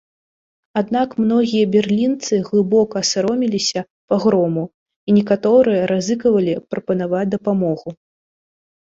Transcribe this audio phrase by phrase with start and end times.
[0.79, 4.63] Аднак многія берлінцы глыбока саромеліся пагрому,
[5.07, 7.89] і некаторыя рызыкавалі прапанаваць дапамогу.